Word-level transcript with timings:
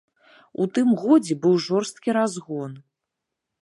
У 0.65 0.67
тым 0.77 0.87
годзе 1.03 1.37
быў 1.45 1.55
жорсткі 1.69 2.09
разгон. 2.21 2.71